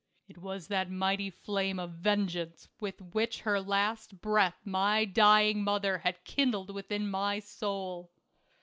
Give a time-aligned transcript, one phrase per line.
[0.27, 5.99] It was that mighty flame of vengeance which with her latest breath my dying mother
[5.99, 8.09] had kindled within my soul.